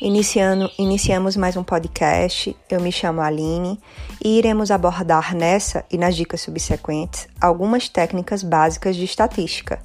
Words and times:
Iniciando, 0.00 0.70
iniciamos 0.78 1.38
mais 1.38 1.56
um 1.56 1.64
podcast. 1.64 2.54
Eu 2.68 2.82
me 2.82 2.92
chamo 2.92 3.22
Aline 3.22 3.80
e 4.22 4.36
iremos 4.36 4.70
abordar 4.70 5.34
nessa 5.34 5.86
e 5.90 5.96
nas 5.96 6.14
dicas 6.14 6.42
subsequentes 6.42 7.26
algumas 7.40 7.88
técnicas 7.88 8.42
básicas 8.42 8.94
de 8.94 9.04
estatística. 9.04 9.78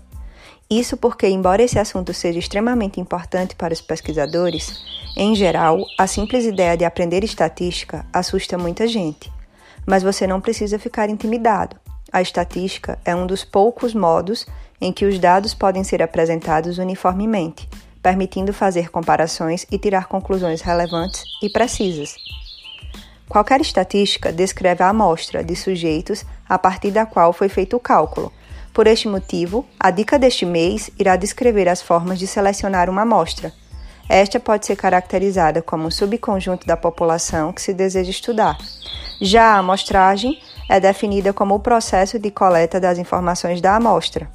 Isso 0.70 0.97
porque, 0.97 1.29
embora 1.29 1.64
esse 1.64 1.79
assunto 1.79 2.14
seja 2.14 2.39
extremamente 2.39 3.00
importante 3.00 3.55
para 3.55 3.74
os 3.74 3.79
pesquisadores, 3.79 4.84
em 5.16 5.34
geral, 5.34 5.79
a 5.97 6.05
simples 6.05 6.43
ideia 6.43 6.75
de 6.75 6.84
aprender 6.84 7.23
estatística 7.23 8.05
assusta 8.12 8.57
muita 8.57 8.89
gente. 8.89 9.32
Mas 9.86 10.04
você 10.04 10.28
não 10.28 10.41
precisa 10.41 10.78
ficar 10.78 11.09
intimidado. 11.09 11.78
A 12.12 12.21
estatística 12.21 13.00
é 13.05 13.16
um 13.16 13.25
dos 13.25 13.46
poucos 13.46 13.93
modos 13.93 14.46
em 14.82 14.91
que 14.91 15.05
os 15.05 15.18
dados 15.18 15.54
podem 15.54 15.86
ser 15.86 16.04
apresentados 16.04 16.79
uniformemente 16.79 17.70
permitindo 18.01 18.54
fazer 18.54 18.89
comparações 18.89 19.65
e 19.71 19.78
tirar 19.78 20.07
conclusões 20.07 20.61
relevantes 20.61 21.23
e 21.42 21.50
precisas. 21.50 22.15
Qualquer 23.29 23.61
estatística 23.61 24.32
descreve 24.32 24.83
a 24.83 24.89
amostra 24.89 25.43
de 25.43 25.55
sujeitos 25.55 26.25
a 26.50 26.59
partir 26.59 26.92
da 26.92 27.06
qual 27.06 27.32
foi 27.32 27.47
feito 27.47 27.78
o 27.78 27.79
cálculo. 27.79 28.32
Por 28.73 28.87
este 28.87 29.07
motivo, 29.07 29.65
a 29.79 29.92
dica 29.92 30.19
deste 30.19 30.45
mês 30.45 30.89
irá 31.00 31.15
descrever 31.15 31.69
as 31.69 31.82
formas 31.82 32.19
de 32.19 32.28
selecionar 32.28 32.89
uma 32.89 33.03
amostra. 33.03 33.53
Esta 34.09 34.39
pode 34.39 34.66
ser 34.66 34.75
caracterizada 34.75 35.61
como 35.61 35.88
um 35.88 35.92
subconjunto 35.92 36.67
da 36.67 36.75
população 36.75 37.53
que 37.53 37.61
se 37.61 37.73
deseja 37.73 38.11
estudar. 38.11 38.58
Já 39.22 39.56
a 39.56 39.59
amostragem 39.59 40.38
é 40.67 40.80
definida 40.80 41.31
como 41.31 41.56
o 41.56 41.59
processo 41.59 42.20
de 42.20 42.31
coleta 42.31 42.80
das 42.80 42.97
informações 42.97 43.61
da 43.61 43.75
amostra. 43.75 44.30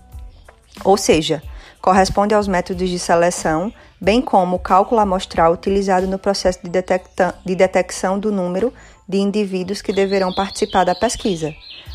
Ou 0.85 0.96
seja, 0.96 1.43
corresponde 1.80 2.35
aos 2.35 2.48
métodos 2.48 2.88
de 2.88 2.99
seleção, 2.99 3.73
bem 4.01 4.21
como 4.21 4.57
o 4.57 4.59
cálculo 4.59 5.01
amostral 5.01 5.52
utilizado 5.52 6.07
no 6.07 6.19
processo 6.19 6.60
de, 6.63 6.71
de 6.71 7.55
detecção 7.55 8.19
do 8.19 8.32
número 8.32 8.73
de 9.09 9.19
indivíduos 9.19 9.80
que 9.80 9.93
deverão 9.93 10.35
participar 10.35 10.85
da 10.85 10.95
pesquisa, 10.95 11.54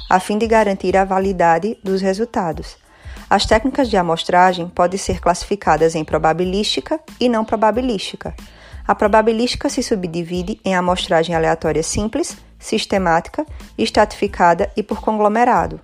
a 0.09 0.19
fim 0.19 0.37
de 0.37 0.47
garantir 0.47 0.95
a 0.95 1.05
validade 1.05 1.77
dos 1.83 2.01
resultados. 2.01 2.77
As 3.29 3.45
técnicas 3.45 3.89
de 3.89 3.97
amostragem 3.97 4.67
podem 4.67 4.97
ser 4.97 5.19
classificadas 5.19 5.95
em 5.95 6.03
probabilística 6.03 6.99
e 7.19 7.29
não 7.29 7.45
probabilística. 7.45 8.35
A 8.85 8.93
probabilística 8.93 9.69
se 9.69 9.81
subdivide 9.81 10.59
em 10.65 10.75
amostragem 10.75 11.35
aleatória 11.35 11.83
simples, 11.83 12.35
sistemática, 12.59 13.45
estratificada 13.77 14.69
e 14.75 14.83
por 14.83 15.01
conglomerado. 15.01 15.79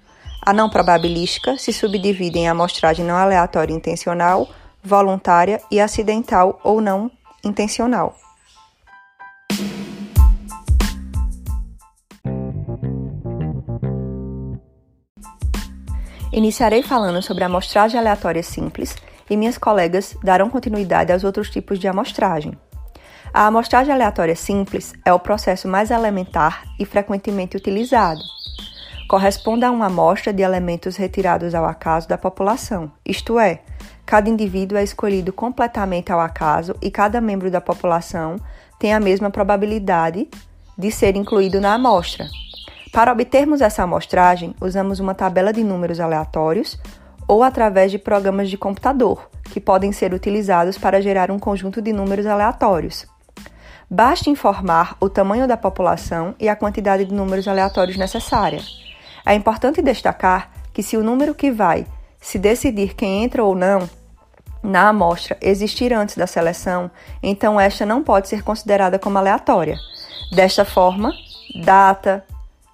A 0.47 0.53
não 0.53 0.69
probabilística 0.69 1.57
se 1.57 1.73
subdivide 1.73 2.39
em 2.39 2.47
amostragem 2.47 3.03
não 3.03 3.17
aleatória 3.17 3.73
intencional, 3.73 4.47
voluntária 4.81 5.59
e 5.69 5.77
acidental 5.77 6.57
ou 6.63 6.79
não 6.79 7.11
intencional. 7.43 8.15
Iniciarei 16.31 16.81
falando 16.81 17.21
sobre 17.21 17.43
a 17.43 17.47
amostragem 17.47 17.99
aleatória 17.99 18.41
simples 18.41 18.95
e 19.29 19.35
minhas 19.35 19.57
colegas 19.57 20.15
darão 20.23 20.49
continuidade 20.49 21.11
aos 21.11 21.25
outros 21.25 21.49
tipos 21.49 21.77
de 21.77 21.89
amostragem. 21.89 22.57
A 23.33 23.47
amostragem 23.47 23.93
aleatória 23.93 24.33
simples 24.33 24.93
é 25.03 25.11
o 25.11 25.19
processo 25.19 25.67
mais 25.67 25.91
elementar 25.91 26.63
e 26.79 26.85
frequentemente 26.85 27.57
utilizado 27.57 28.21
corresponde 29.07 29.63
a 29.63 29.71
uma 29.71 29.85
amostra 29.85 30.33
de 30.33 30.43
elementos 30.43 30.97
retirados 30.97 31.55
ao 31.55 31.65
acaso 31.65 32.07
da 32.07 32.17
população, 32.17 32.91
isto 33.05 33.39
é, 33.39 33.61
cada 34.05 34.29
indivíduo 34.29 34.77
é 34.77 34.83
escolhido 34.83 35.31
completamente 35.31 36.11
ao 36.11 36.19
acaso 36.19 36.75
e 36.81 36.91
cada 36.91 37.21
membro 37.21 37.49
da 37.49 37.61
população 37.61 38.37
tem 38.77 38.93
a 38.93 38.99
mesma 38.99 39.29
probabilidade 39.29 40.27
de 40.77 40.91
ser 40.91 41.15
incluído 41.15 41.59
na 41.59 41.73
amostra. 41.73 42.27
Para 42.91 43.11
obtermos 43.11 43.61
essa 43.61 43.83
amostragem, 43.83 44.55
usamos 44.61 44.99
uma 44.99 45.13
tabela 45.13 45.51
de 45.51 45.63
números 45.63 45.99
aleatórios 45.99 46.77
ou 47.27 47.43
através 47.43 47.91
de 47.91 47.97
programas 47.97 48.49
de 48.49 48.57
computador, 48.57 49.29
que 49.51 49.59
podem 49.59 49.91
ser 49.91 50.13
utilizados 50.13 50.77
para 50.77 51.01
gerar 51.01 51.29
um 51.29 51.39
conjunto 51.39 51.81
de 51.81 51.91
números 51.91 52.25
aleatórios. 52.25 53.05
Basta 53.89 54.29
informar 54.29 54.95
o 54.99 55.09
tamanho 55.09 55.47
da 55.47 55.57
população 55.57 56.35
e 56.39 56.49
a 56.49 56.55
quantidade 56.55 57.05
de 57.05 57.13
números 57.13 57.47
aleatórios 57.47 57.97
necessária. 57.97 58.61
É 59.27 59.33
importante 59.33 59.81
destacar 59.81 60.49
que 60.73 60.81
se 60.81 60.95
o 60.95 61.03
número 61.03 61.35
que 61.35 61.51
vai 61.51 61.85
se 62.17 62.39
decidir 62.39 62.95
quem 62.95 63.25
entra 63.25 63.43
ou 63.43 63.53
não 63.53 63.89
na 64.63 64.87
amostra 64.87 65.37
existir 65.41 65.91
antes 65.91 66.15
da 66.15 66.25
seleção, 66.25 66.89
então 67.21 67.59
esta 67.59 67.85
não 67.85 68.01
pode 68.01 68.29
ser 68.29 68.41
considerada 68.41 68.97
como 68.97 69.17
aleatória. 69.17 69.77
Desta 70.31 70.63
forma, 70.63 71.11
data 71.61 72.25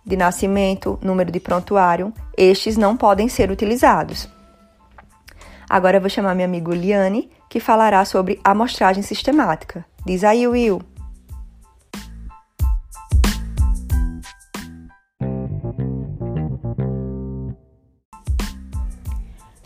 de 0.06 0.16
nascimento, 0.16 1.00
número 1.02 1.32
de 1.32 1.40
prontuário, 1.40 2.14
estes 2.38 2.78
não 2.78 2.96
podem 2.96 3.28
ser 3.28 3.50
utilizados. 3.50 4.30
Agora 5.68 5.98
eu 5.98 6.02
vou 6.02 6.10
chamar 6.10 6.36
meu 6.36 6.46
amigo 6.46 6.72
Liane, 6.72 7.32
que 7.50 7.60
falará 7.60 8.06
sobre 8.06 8.40
amostragem 8.44 9.02
sistemática. 9.02 9.84
Diz 10.06 10.24
aí, 10.24 10.48
Will. 10.48 10.84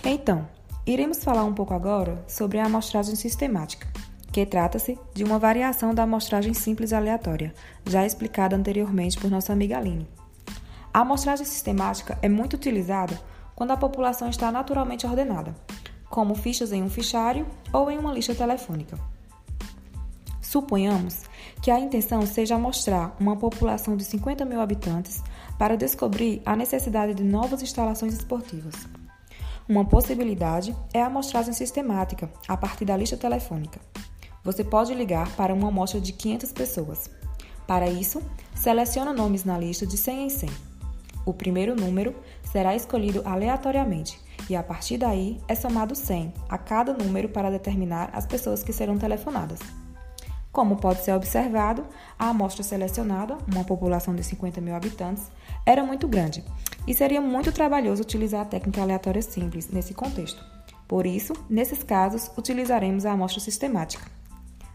Então, 0.10 0.48
iremos 0.86 1.22
falar 1.22 1.44
um 1.44 1.54
pouco 1.54 1.74
agora 1.74 2.24
sobre 2.30 2.60
a 2.60 2.66
amostragem 2.66 3.14
sistemática, 3.14 3.86
que 4.32 4.46
trata-se 4.46 4.98
de 5.14 5.22
uma 5.22 5.38
variação 5.38 5.94
da 5.94 6.04
amostragem 6.04 6.54
simples 6.54 6.94
aleatória, 6.94 7.54
já 7.86 8.06
explicada 8.06 8.56
anteriormente 8.56 9.20
por 9.20 9.30
nossa 9.30 9.52
amiga 9.52 9.78
Aline. 9.78 10.08
A 10.94 11.02
amostragem 11.02 11.46
sistemática 11.46 12.18
é 12.22 12.30
muito 12.30 12.54
utilizada 12.54 13.20
quando 13.54 13.72
a 13.72 13.78
população 13.78 14.30
está 14.30 14.50
naturalmente 14.50 15.06
ordenada, 15.06 15.54
como 16.10 16.36
fichas 16.36 16.72
em 16.72 16.82
um 16.82 16.90
fichário 16.90 17.46
ou 17.74 17.92
em 17.92 17.98
uma 17.98 18.14
lista 18.14 18.34
telefônica. 18.34 18.98
Suponhamos 20.42 21.24
que 21.62 21.70
a 21.70 21.82
intenção 21.82 22.26
seja 22.26 22.56
amostrar 22.56 23.14
uma 23.20 23.36
população 23.36 23.98
de 23.98 24.06
50 24.06 24.46
mil 24.46 24.62
habitantes 24.62 25.22
para 25.60 25.76
descobrir 25.76 26.42
a 26.46 26.56
necessidade 26.56 27.14
de 27.14 27.26
novas 27.26 27.62
instalações 27.62 28.14
esportivas. 28.14 28.88
Uma 29.70 29.84
possibilidade 29.84 30.74
é 30.94 31.02
a 31.02 31.08
amostragem 31.08 31.52
sistemática, 31.52 32.30
a 32.48 32.56
partir 32.56 32.86
da 32.86 32.96
lista 32.96 33.18
telefônica. 33.18 33.82
Você 34.42 34.64
pode 34.64 34.94
ligar 34.94 35.30
para 35.36 35.54
uma 35.54 35.68
amostra 35.68 36.00
de 36.00 36.14
500 36.14 36.54
pessoas. 36.54 37.10
Para 37.68 37.90
isso, 37.90 38.24
seleciona 38.56 39.12
nomes 39.12 39.44
na 39.44 39.58
lista 39.58 39.86
de 39.86 39.98
100 39.98 40.26
em 40.26 40.30
100. 40.30 40.50
O 41.26 41.34
primeiro 41.34 41.76
número 41.76 42.16
será 42.50 42.78
escolhido 42.78 43.22
aleatoriamente 43.26 44.18
e 44.50 44.56
a 44.56 44.64
partir 44.64 44.98
daí 44.98 45.38
é 45.50 45.54
somado 45.54 45.94
100 45.96 46.34
a 46.48 46.58
cada 46.58 46.94
número 46.94 47.28
para 47.28 47.52
determinar 47.52 48.10
as 48.14 48.26
pessoas 48.26 48.64
que 48.64 48.72
serão 48.72 48.98
telefonadas. 48.98 49.60
Como 50.50 50.78
pode 50.78 51.04
ser 51.04 51.12
observado, 51.12 51.86
a 52.18 52.30
amostra 52.30 52.64
selecionada, 52.64 53.38
uma 53.54 53.66
população 53.66 54.16
de 54.16 54.24
50 54.24 54.62
mil 54.62 54.74
habitantes, 54.74 55.30
era 55.66 55.84
muito 55.84 56.08
grande 56.08 56.42
e 56.88 56.94
seria 56.94 57.22
muito 57.22 57.52
trabalhoso 57.52 58.02
utilizar 58.02 58.42
a 58.42 58.46
técnica 58.46 58.82
aleatória 58.82 59.22
simples 59.22 59.70
nesse 59.70 59.94
contexto. 59.94 60.44
Por 60.88 61.06
isso, 61.06 61.34
nesses 61.50 61.84
casos, 61.84 62.32
utilizaremos 62.38 63.06
a 63.06 63.12
amostra 63.12 63.42
sistemática. 63.42 64.10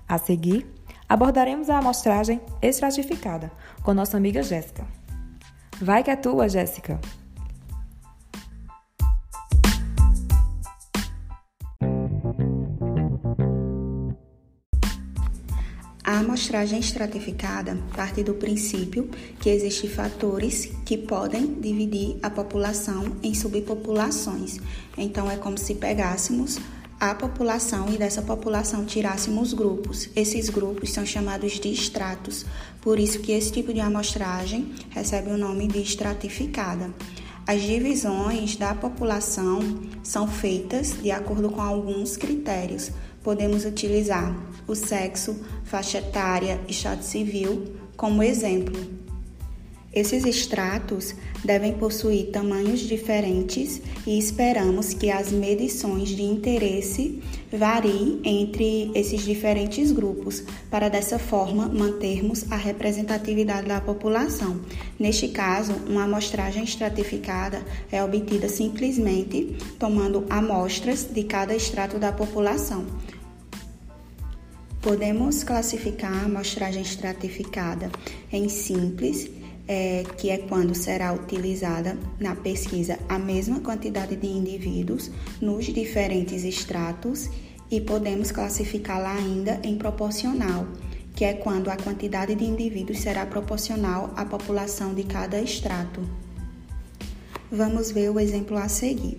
A 0.06 0.18
seguir, 0.18 0.66
abordaremos 1.08 1.70
a 1.70 1.78
amostragem 1.78 2.40
estratificada 2.60 3.50
com 3.82 3.94
nossa 3.94 4.18
amiga 4.18 4.42
Jéssica. 4.42 4.86
Vai 5.80 6.02
que 6.02 6.10
é 6.10 6.16
tua, 6.16 6.48
Jéssica! 6.48 7.00
A 16.12 16.18
amostragem 16.18 16.78
estratificada 16.78 17.78
parte 17.96 18.22
do 18.22 18.34
princípio 18.34 19.08
que 19.40 19.48
existem 19.48 19.88
fatores 19.88 20.68
que 20.84 20.98
podem 20.98 21.54
dividir 21.54 22.18
a 22.22 22.28
população 22.28 23.16
em 23.22 23.32
subpopulações. 23.32 24.58
Então, 24.98 25.30
é 25.30 25.38
como 25.38 25.56
se 25.56 25.74
pegássemos 25.74 26.58
a 27.00 27.14
população 27.14 27.88
e 27.88 27.96
dessa 27.96 28.20
população 28.20 28.84
tirássemos 28.84 29.54
grupos. 29.54 30.10
Esses 30.14 30.50
grupos 30.50 30.92
são 30.92 31.06
chamados 31.06 31.52
de 31.52 31.72
estratos, 31.72 32.44
por 32.82 32.98
isso 32.98 33.20
que 33.20 33.32
esse 33.32 33.50
tipo 33.50 33.72
de 33.72 33.80
amostragem 33.80 34.70
recebe 34.90 35.30
o 35.30 35.38
nome 35.38 35.66
de 35.66 35.80
estratificada. 35.80 36.92
As 37.46 37.62
divisões 37.62 38.54
da 38.54 38.74
população 38.74 39.60
são 40.02 40.28
feitas 40.28 40.94
de 41.02 41.10
acordo 41.10 41.48
com 41.48 41.62
alguns 41.62 42.18
critérios. 42.18 42.90
Podemos 43.22 43.64
utilizar 43.64 44.34
o 44.66 44.74
sexo, 44.74 45.36
faixa 45.64 45.98
etária, 45.98 46.60
estado 46.68 47.02
civil 47.02 47.76
como 47.96 48.22
exemplo. 48.22 49.01
Esses 49.92 50.24
extratos 50.24 51.14
devem 51.44 51.74
possuir 51.74 52.30
tamanhos 52.30 52.80
diferentes 52.80 53.82
e 54.06 54.18
esperamos 54.18 54.94
que 54.94 55.10
as 55.10 55.30
medições 55.30 56.08
de 56.08 56.22
interesse 56.22 57.22
variem 57.52 58.18
entre 58.24 58.90
esses 58.94 59.22
diferentes 59.22 59.92
grupos, 59.92 60.42
para 60.70 60.88
dessa 60.88 61.18
forma 61.18 61.68
mantermos 61.68 62.50
a 62.50 62.56
representatividade 62.56 63.68
da 63.68 63.82
população. 63.82 64.60
Neste 64.98 65.28
caso, 65.28 65.74
uma 65.86 66.04
amostragem 66.04 66.64
estratificada 66.64 67.62
é 67.90 68.02
obtida 68.02 68.48
simplesmente 68.48 69.56
tomando 69.78 70.24
amostras 70.30 71.04
de 71.04 71.24
cada 71.24 71.54
extrato 71.54 71.98
da 71.98 72.12
população. 72.12 72.86
Podemos 74.80 75.44
classificar 75.44 76.12
a 76.12 76.24
amostragem 76.24 76.82
estratificada 76.82 77.90
em 78.32 78.48
simples 78.48 79.41
é, 79.66 80.04
que 80.16 80.30
é 80.30 80.38
quando 80.38 80.74
será 80.74 81.12
utilizada 81.12 81.96
na 82.18 82.34
pesquisa 82.34 82.98
a 83.08 83.18
mesma 83.18 83.60
quantidade 83.60 84.16
de 84.16 84.26
indivíduos 84.26 85.10
nos 85.40 85.66
diferentes 85.66 86.44
estratos 86.44 87.28
e 87.70 87.80
podemos 87.80 88.30
classificá-la 88.30 89.14
ainda 89.14 89.60
em 89.62 89.76
proporcional, 89.76 90.66
que 91.14 91.24
é 91.24 91.32
quando 91.32 91.70
a 91.70 91.76
quantidade 91.76 92.34
de 92.34 92.44
indivíduos 92.44 93.00
será 93.00 93.24
proporcional 93.24 94.12
à 94.16 94.24
população 94.24 94.94
de 94.94 95.04
cada 95.04 95.40
extrato. 95.40 96.02
Vamos 97.50 97.90
ver 97.90 98.10
o 98.10 98.18
exemplo 98.18 98.56
a 98.56 98.68
seguir. 98.68 99.18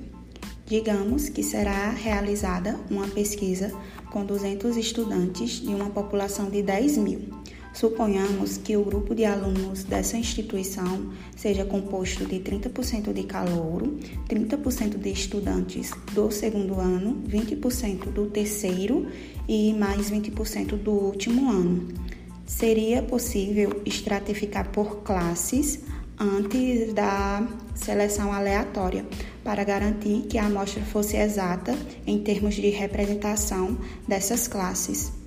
Digamos 0.66 1.30
que 1.30 1.44
será 1.44 1.90
realizada 1.90 2.80
uma 2.90 3.08
pesquisa 3.08 3.72
com 4.12 4.26
200 4.26 4.78
estudantes 4.78 5.62
de 5.62 5.68
uma 5.68 5.90
população 5.90 6.50
de 6.50 6.62
10 6.62 6.98
mil. 6.98 7.22
Suponhamos 7.74 8.58
que 8.58 8.78
o 8.78 8.84
grupo 8.86 9.16
de 9.16 9.26
alunos 9.26 9.84
dessa 9.84 10.16
instituição 10.16 11.12
seja 11.36 11.66
composto 11.66 12.24
de 12.24 12.40
30% 12.40 13.12
de 13.12 13.24
calouro, 13.24 13.98
30% 14.30 14.98
de 15.00 15.10
estudantes 15.10 15.92
do 16.14 16.30
segundo 16.30 16.80
ano, 16.80 17.24
20% 17.28 18.12
do 18.12 18.28
terceiro 18.28 19.08
e 19.48 19.74
mais 19.74 20.12
20% 20.12 20.78
do 20.78 20.92
último 20.92 21.50
ano. 21.50 21.88
Seria 22.46 23.02
possível 23.02 23.82
estratificar 23.86 24.70
por 24.70 24.98
classes 24.98 25.80
antes 26.20 26.94
da 26.94 27.48
seleção 27.74 28.32
aleatória, 28.32 29.04
para 29.44 29.64
garantir 29.64 30.28
que 30.30 30.38
a 30.38 30.46
amostra 30.46 30.84
fosse 30.84 31.18
exata 31.18 31.76
em 32.06 32.20
termos 32.20 32.54
de 32.54 32.70
representação 32.70 33.78
dessas 34.08 34.48
classes. 34.48 35.23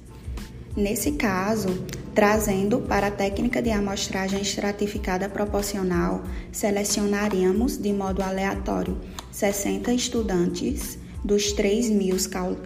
Nesse 0.76 1.12
caso, 1.12 1.68
trazendo 2.14 2.80
para 2.80 3.06
a 3.06 3.10
técnica 3.10 3.62
de 3.62 3.70
amostragem 3.70 4.42
estratificada 4.42 5.26
proporcional, 5.26 6.22
selecionaríamos 6.52 7.78
de 7.78 7.94
modo 7.94 8.22
aleatório 8.22 8.98
60 9.32 9.90
estudantes 9.94 10.98
dos 11.24 11.52
3 11.52 11.88
mil 11.88 12.14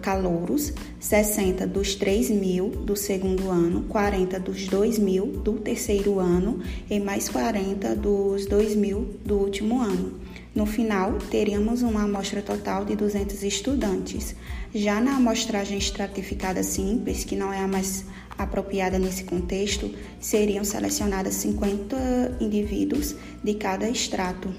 calouros, 0.01 0.73
60 0.99 1.65
dos 1.65 1.95
3 1.95 2.31
mil 2.31 2.67
do 2.69 2.97
segundo 2.97 3.49
ano, 3.49 3.83
40 3.83 4.37
dos 4.41 4.67
2 4.67 4.99
mil 4.99 5.27
do 5.27 5.53
terceiro 5.53 6.19
ano 6.19 6.59
e 6.89 6.99
mais 6.99 7.29
40 7.29 7.95
dos 7.95 8.45
2 8.45 8.75
mil 8.75 9.15
do 9.25 9.37
último 9.37 9.81
ano. 9.81 10.19
No 10.53 10.65
final, 10.65 11.13
teríamos 11.29 11.81
uma 11.81 12.03
amostra 12.03 12.41
total 12.41 12.83
de 12.83 12.93
200 12.93 13.41
estudantes. 13.41 14.35
Já 14.75 14.99
na 14.99 15.15
amostragem 15.15 15.77
estratificada 15.77 16.61
simples, 16.61 17.23
que 17.23 17.37
não 17.37 17.53
é 17.53 17.59
a 17.59 17.67
mais 17.67 18.03
apropriada 18.37 18.99
nesse 18.99 19.23
contexto, 19.23 19.89
seriam 20.19 20.65
selecionadas 20.65 21.35
50 21.35 22.37
indivíduos 22.41 23.15
de 23.41 23.53
cada 23.53 23.89
extrato. 23.89 24.53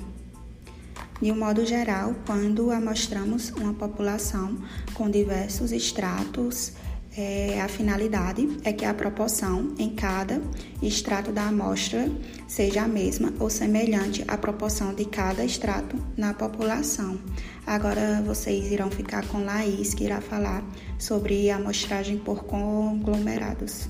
De 1.20 1.30
um 1.30 1.38
modo 1.38 1.64
geral, 1.66 2.16
quando 2.26 2.70
amostramos 2.70 3.50
uma 3.50 3.74
população 3.74 4.56
com 4.94 5.10
diversos 5.10 5.72
extratos, 5.72 6.72
é, 7.16 7.60
a 7.60 7.68
finalidade 7.68 8.48
é 8.64 8.72
que 8.72 8.84
a 8.84 8.94
proporção 8.94 9.74
em 9.78 9.90
cada 9.94 10.40
extrato 10.82 11.30
da 11.30 11.48
amostra 11.48 12.10
seja 12.48 12.82
a 12.82 12.88
mesma 12.88 13.32
ou 13.38 13.50
semelhante 13.50 14.24
à 14.26 14.38
proporção 14.38 14.94
de 14.94 15.04
cada 15.04 15.44
extrato 15.44 15.96
na 16.16 16.32
população. 16.32 17.18
Agora 17.66 18.22
vocês 18.26 18.72
irão 18.72 18.90
ficar 18.90 19.26
com 19.28 19.44
Laís, 19.44 19.94
que 19.94 20.04
irá 20.04 20.20
falar 20.20 20.64
sobre 20.98 21.50
amostragem 21.50 22.18
por 22.18 22.44
conglomerados. 22.44 23.88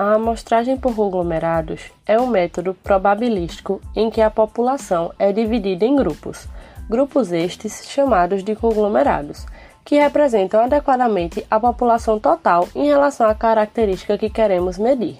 A 0.00 0.12
amostragem 0.14 0.76
por 0.76 0.94
conglomerados 0.94 1.90
é 2.06 2.20
um 2.20 2.28
método 2.28 2.72
probabilístico 2.72 3.80
em 3.96 4.08
que 4.08 4.20
a 4.20 4.30
população 4.30 5.12
é 5.18 5.32
dividida 5.32 5.84
em 5.84 5.96
grupos, 5.96 6.46
grupos 6.88 7.32
estes 7.32 7.82
chamados 7.88 8.44
de 8.44 8.54
conglomerados, 8.54 9.44
que 9.84 9.98
representam 9.98 10.60
adequadamente 10.60 11.44
a 11.50 11.58
população 11.58 12.16
total 12.20 12.68
em 12.76 12.86
relação 12.86 13.26
à 13.26 13.34
característica 13.34 14.16
que 14.16 14.30
queremos 14.30 14.78
medir. 14.78 15.18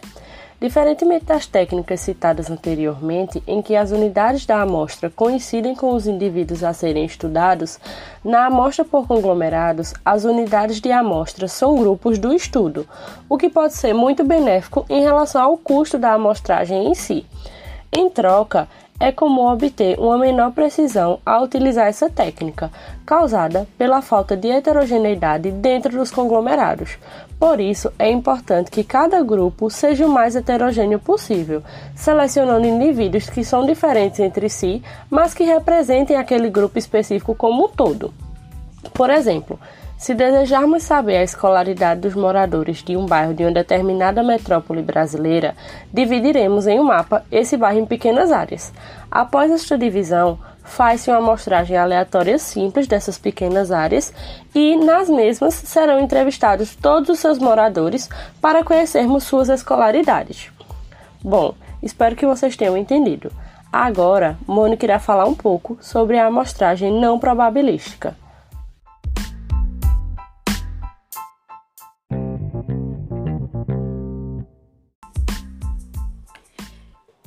Diferentemente 0.60 1.24
das 1.24 1.46
técnicas 1.46 2.00
citadas 2.00 2.50
anteriormente, 2.50 3.40
em 3.46 3.62
que 3.62 3.76
as 3.76 3.92
unidades 3.92 4.44
da 4.44 4.60
amostra 4.60 5.08
coincidem 5.08 5.72
com 5.72 5.94
os 5.94 6.08
indivíduos 6.08 6.64
a 6.64 6.72
serem 6.72 7.04
estudados, 7.04 7.78
na 8.24 8.46
amostra 8.46 8.84
por 8.84 9.06
conglomerados, 9.06 9.94
as 10.04 10.24
unidades 10.24 10.80
de 10.80 10.90
amostra 10.90 11.46
são 11.46 11.76
grupos 11.76 12.18
do 12.18 12.32
estudo, 12.32 12.88
o 13.28 13.38
que 13.38 13.48
pode 13.48 13.74
ser 13.74 13.92
muito 13.92 14.24
benéfico 14.24 14.84
em 14.90 15.00
relação 15.00 15.40
ao 15.40 15.56
custo 15.56 15.96
da 15.96 16.14
amostragem 16.14 16.88
em 16.88 16.94
si. 16.94 17.24
Em 17.92 18.10
troca, 18.10 18.68
é 19.00 19.12
comum 19.12 19.46
obter 19.46 19.98
uma 19.98 20.18
menor 20.18 20.52
precisão 20.52 21.20
ao 21.24 21.44
utilizar 21.44 21.86
essa 21.86 22.10
técnica, 22.10 22.70
causada 23.06 23.66
pela 23.78 24.02
falta 24.02 24.36
de 24.36 24.48
heterogeneidade 24.50 25.50
dentro 25.50 25.96
dos 25.96 26.10
conglomerados. 26.10 26.98
Por 27.38 27.60
isso, 27.60 27.92
é 27.98 28.10
importante 28.10 28.70
que 28.70 28.82
cada 28.82 29.22
grupo 29.22 29.70
seja 29.70 30.04
o 30.04 30.10
mais 30.10 30.34
heterogêneo 30.34 30.98
possível, 30.98 31.62
selecionando 31.94 32.66
indivíduos 32.66 33.30
que 33.30 33.44
são 33.44 33.64
diferentes 33.64 34.18
entre 34.18 34.48
si, 34.48 34.82
mas 35.08 35.32
que 35.32 35.44
representem 35.44 36.16
aquele 36.16 36.50
grupo 36.50 36.78
específico 36.78 37.34
como 37.36 37.66
um 37.66 37.68
todo. 37.68 38.12
Por 38.92 39.10
exemplo, 39.10 39.58
se 39.98 40.14
desejarmos 40.14 40.84
saber 40.84 41.16
a 41.16 41.24
escolaridade 41.24 42.02
dos 42.02 42.14
moradores 42.14 42.84
de 42.84 42.96
um 42.96 43.04
bairro 43.04 43.34
de 43.34 43.42
uma 43.42 43.50
determinada 43.50 44.22
metrópole 44.22 44.80
brasileira, 44.80 45.56
dividiremos 45.92 46.68
em 46.68 46.78
um 46.78 46.84
mapa 46.84 47.24
esse 47.32 47.56
bairro 47.56 47.80
em 47.80 47.84
pequenas 47.84 48.30
áreas. 48.30 48.72
Após 49.10 49.50
esta 49.50 49.76
divisão, 49.76 50.38
faz-se 50.62 51.10
uma 51.10 51.18
amostragem 51.18 51.76
aleatória 51.76 52.38
simples 52.38 52.86
dessas 52.86 53.18
pequenas 53.18 53.72
áreas 53.72 54.14
e 54.54 54.76
nas 54.76 55.08
mesmas 55.08 55.54
serão 55.54 55.98
entrevistados 55.98 56.76
todos 56.76 57.08
os 57.08 57.18
seus 57.18 57.38
moradores 57.40 58.08
para 58.40 58.62
conhecermos 58.62 59.24
suas 59.24 59.48
escolaridades. 59.48 60.52
Bom, 61.20 61.54
espero 61.82 62.14
que 62.14 62.26
vocês 62.26 62.56
tenham 62.56 62.76
entendido. 62.76 63.32
Agora, 63.72 64.38
Mônica 64.46 64.86
irá 64.86 65.00
falar 65.00 65.24
um 65.24 65.34
pouco 65.34 65.76
sobre 65.80 66.16
a 66.18 66.26
amostragem 66.26 66.92
não 66.92 67.18
probabilística. 67.18 68.16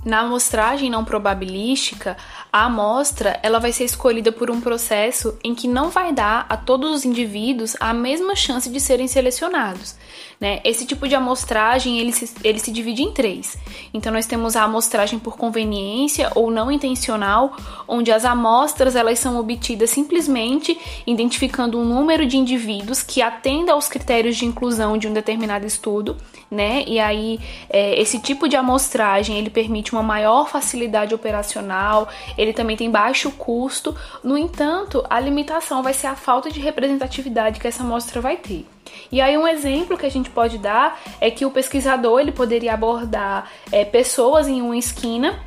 Na 0.04 0.22
amostragem 0.22 0.90
não 0.90 1.06
probabilística, 1.06 2.18
a 2.52 2.66
amostra 2.66 3.40
ela 3.44 3.60
vai 3.60 3.72
ser 3.72 3.84
escolhida 3.84 4.32
por 4.32 4.50
um 4.50 4.60
processo 4.60 5.38
em 5.44 5.54
que 5.54 5.68
não 5.68 5.90
vai 5.90 6.12
dar 6.12 6.46
a 6.50 6.58
todos 6.58 6.92
os 6.92 7.06
indivíduos 7.06 7.76
a 7.80 7.94
mesma 7.94 8.36
chance 8.36 8.68
de 8.70 8.80
serem 8.80 9.08
selecionados. 9.08 9.96
Né? 10.42 10.60
Esse 10.64 10.88
tipo 10.88 11.08
de 11.08 11.14
amostragem 11.14 12.00
ele 12.00 12.12
se, 12.12 12.34
ele 12.44 12.58
se 12.58 12.72
divide 12.72 13.04
em 13.04 13.12
três. 13.12 13.56
Então 13.94 14.12
nós 14.12 14.26
temos 14.26 14.56
a 14.56 14.64
amostragem 14.64 15.20
por 15.20 15.38
conveniência 15.38 16.32
ou 16.34 16.50
não 16.50 16.72
intencional, 16.72 17.56
onde 17.88 18.12
as 18.12 18.26
amostras 18.26 18.96
elas 18.96 19.20
são 19.20 19.40
obtidas 19.40 19.92
simplesmente 19.92 20.76
identificando 21.06 21.80
um 21.80 21.86
número 21.86 22.26
de 22.26 22.38
indivíduos 22.38 23.04
que 23.04 23.22
atenda 23.22 23.74
aos 23.74 23.88
critérios 23.88 24.36
de 24.36 24.46
inclusão 24.46 24.98
de 24.98 25.08
um 25.08 25.14
determinado 25.14 25.68
estudo, 25.68 26.18
né? 26.50 26.84
E 26.88 27.00
aí 27.00 27.40
é, 27.70 28.02
esse 28.02 28.18
tipo 28.18 28.50
de 28.50 28.56
amostragem 28.56 29.38
ele 29.38 29.52
uma 29.94 30.04
maior 30.04 30.50
facilidade 30.50 31.14
operacional, 31.14 32.08
ele 32.38 32.54
também 32.54 32.78
tem 32.78 32.90
baixo 32.90 33.32
custo. 33.32 33.96
No 34.24 34.38
entanto, 34.38 35.06
a 35.10 35.20
limitação 35.20 35.84
vai 35.84 35.94
ser 35.94 36.08
a 36.08 36.16
falta 36.16 36.50
de 36.50 36.60
representatividade 36.60 37.60
que 37.60 37.68
essa 37.68 37.84
amostra 37.84 38.22
vai 38.22 38.38
ter. 38.38 38.66
E 39.12 39.22
aí 39.22 39.38
um 39.38 39.48
exemplo 39.48 39.98
que 39.98 40.06
a 40.06 40.12
gente 40.12 40.30
pode 40.30 40.58
dar 40.58 41.00
é 41.20 41.30
que 41.30 41.46
o 41.46 41.52
pesquisador 41.52 42.20
ele 42.20 42.32
poderia 42.32 42.74
abordar 42.74 43.50
é, 43.72 43.86
pessoas 43.86 44.48
em 44.48 44.62
uma 44.62 44.78
esquina 44.78 45.40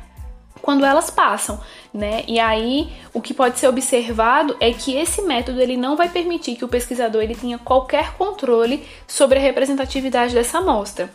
quando 0.65 0.83
elas 0.83 1.11
passam, 1.11 1.59
né? 1.93 2.23
E 2.27 2.39
aí 2.39 2.91
o 3.13 3.21
que 3.21 3.35
pode 3.35 3.59
ser 3.59 3.67
observado 3.67 4.57
é 4.59 4.73
que 4.73 4.95
esse 4.95 5.21
método 5.21 5.61
ele 5.61 5.77
não 5.77 5.95
vai 5.95 6.09
permitir 6.09 6.55
que 6.55 6.65
o 6.65 6.67
pesquisador 6.67 7.21
ele 7.21 7.35
tenha 7.35 7.59
qualquer 7.59 8.13
controle 8.13 8.83
sobre 9.07 9.37
a 9.37 9.41
representatividade 9.41 10.33
dessa 10.33 10.57
amostra. 10.57 11.11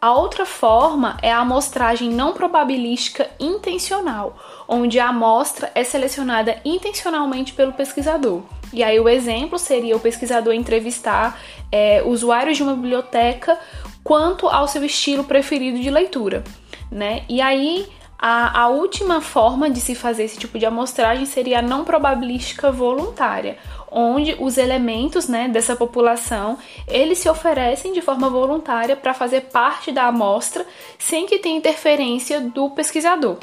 A 0.00 0.14
outra 0.14 0.46
forma 0.46 1.18
é 1.20 1.30
a 1.30 1.40
amostragem 1.40 2.08
não 2.08 2.32
probabilística 2.32 3.28
intencional, 3.38 4.34
onde 4.66 4.98
a 4.98 5.08
amostra 5.08 5.70
é 5.74 5.84
selecionada 5.84 6.58
intencionalmente 6.64 7.52
pelo 7.52 7.74
pesquisador. 7.74 8.40
E 8.72 8.82
aí 8.82 8.98
o 8.98 9.10
exemplo 9.10 9.58
seria 9.58 9.94
o 9.94 10.00
pesquisador 10.00 10.54
entrevistar 10.54 11.38
é, 11.70 12.02
usuários 12.02 12.56
de 12.56 12.62
uma 12.62 12.74
biblioteca 12.74 13.58
quanto 14.02 14.48
ao 14.48 14.66
seu 14.66 14.82
estilo 14.82 15.24
preferido 15.24 15.78
de 15.78 15.90
leitura, 15.90 16.44
né? 16.90 17.24
E 17.28 17.42
aí 17.42 17.86
a, 18.22 18.64
a, 18.64 18.68
última 18.68 19.22
forma 19.22 19.70
de 19.70 19.80
se 19.80 19.94
fazer 19.94 20.24
esse 20.24 20.38
tipo 20.38 20.58
de 20.58 20.66
amostragem 20.66 21.24
seria 21.24 21.60
a 21.60 21.62
não 21.62 21.86
probabilística 21.86 22.70
voluntária, 22.70 23.56
onde 23.90 24.36
os 24.38 24.58
elementos 24.58 25.26
né, 25.26 25.48
dessa 25.48 25.74
população 25.74 26.58
eles 26.86 27.18
se 27.18 27.30
oferecem 27.30 27.94
de 27.94 28.02
forma 28.02 28.28
voluntária 28.28 28.94
para 28.94 29.14
fazer 29.14 29.44
parte 29.52 29.90
da 29.90 30.04
amostra 30.04 30.66
sem 30.98 31.26
que 31.26 31.38
tenha 31.38 31.56
interferência 31.56 32.42
do 32.42 32.68
pesquisador. 32.68 33.38